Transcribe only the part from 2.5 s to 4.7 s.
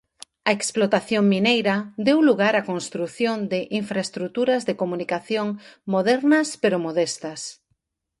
á construción de infraestruturas